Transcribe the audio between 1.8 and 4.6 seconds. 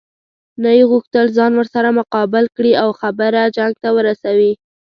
مقابل کړي او خبره جنګ ته ورسوي.